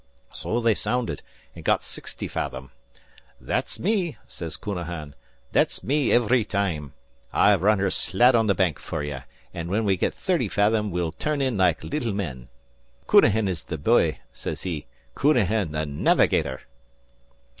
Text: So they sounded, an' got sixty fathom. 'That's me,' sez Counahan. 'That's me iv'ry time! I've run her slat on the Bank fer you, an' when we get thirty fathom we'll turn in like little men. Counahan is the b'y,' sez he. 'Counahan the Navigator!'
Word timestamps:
So 0.33 0.59
they 0.59 0.73
sounded, 0.73 1.21
an' 1.55 1.61
got 1.61 1.83
sixty 1.83 2.27
fathom. 2.27 2.71
'That's 3.39 3.79
me,' 3.79 4.17
sez 4.27 4.57
Counahan. 4.57 5.13
'That's 5.51 5.83
me 5.83 6.09
iv'ry 6.11 6.43
time! 6.43 6.93
I've 7.31 7.61
run 7.61 7.77
her 7.77 7.91
slat 7.91 8.33
on 8.33 8.47
the 8.47 8.55
Bank 8.55 8.79
fer 8.79 9.03
you, 9.03 9.21
an' 9.53 9.67
when 9.67 9.85
we 9.85 9.95
get 9.97 10.15
thirty 10.15 10.49
fathom 10.49 10.89
we'll 10.89 11.11
turn 11.11 11.39
in 11.39 11.55
like 11.55 11.83
little 11.83 12.13
men. 12.13 12.49
Counahan 13.07 13.47
is 13.47 13.63
the 13.65 13.77
b'y,' 13.77 14.17
sez 14.33 14.63
he. 14.63 14.87
'Counahan 15.15 15.71
the 15.71 15.85
Navigator!' 15.85 16.61